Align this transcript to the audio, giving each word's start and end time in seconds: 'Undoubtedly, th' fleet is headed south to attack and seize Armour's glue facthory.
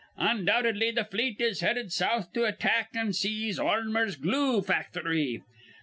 'Undoubtedly, 0.17 0.91
th' 0.91 1.11
fleet 1.11 1.39
is 1.39 1.59
headed 1.61 1.91
south 1.91 2.33
to 2.33 2.43
attack 2.45 2.89
and 2.95 3.15
seize 3.15 3.59
Armour's 3.59 4.15
glue 4.15 4.59
facthory. 4.63 5.43